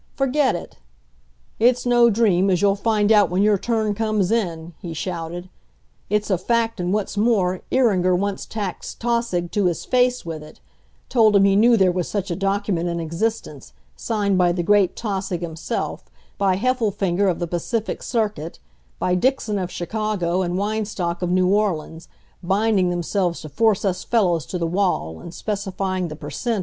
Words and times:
'Forget 0.15 0.55
it.' 0.55 0.77
'It's 1.59 1.85
no 1.85 2.09
dream, 2.09 2.49
as 2.49 2.59
you'll 2.59 2.75
find 2.75 3.11
out 3.11 3.29
when 3.29 3.43
your 3.43 3.59
turn 3.59 3.93
comes 3.93 4.31
in 4.31 4.71
time,' 4.71 4.73
he 4.79 4.95
shouted. 4.95 5.47
'It's 6.09 6.31
a 6.31 6.39
fact, 6.39 6.79
and 6.79 6.91
what's 6.91 7.17
more, 7.17 7.61
Iringer 7.71 8.15
once 8.17 8.47
taxed 8.47 8.99
Tausig 8.99 9.51
to 9.51 9.65
his 9.65 9.85
face 9.85 10.25
with 10.25 10.41
it; 10.41 10.59
told 11.07 11.35
him 11.35 11.43
he 11.43 11.55
knew 11.55 11.77
there 11.77 11.91
was 11.91 12.07
such 12.07 12.31
a 12.31 12.35
document 12.35 12.89
in 12.89 12.99
existence, 12.99 13.73
signed 13.95 14.39
by 14.39 14.51
the 14.51 14.63
great 14.63 14.95
Tausig 14.95 15.41
himself, 15.41 16.05
by 16.39 16.57
Heffelfinger 16.57 17.29
of 17.29 17.37
the 17.37 17.45
Pacific 17.45 18.01
circuit; 18.01 18.57
by 18.97 19.13
Dixon 19.13 19.59
of 19.59 19.69
Chicago, 19.69 20.41
and 20.41 20.57
Weinstock 20.57 21.21
of 21.21 21.29
New 21.29 21.45
Orleans, 21.47 22.07
binding 22.41 22.89
themselves 22.89 23.41
to 23.41 23.49
force 23.49 23.85
us 23.85 24.03
fellows 24.03 24.47
to 24.47 24.57
the 24.57 24.65
wall, 24.65 25.19
and 25.19 25.31
specifying 25.31 26.07
the 26.07 26.15
per 26.15 26.31
cent. 26.31 26.59